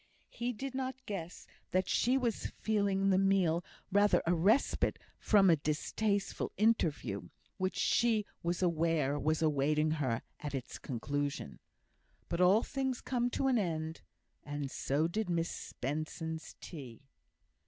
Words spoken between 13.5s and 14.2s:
end,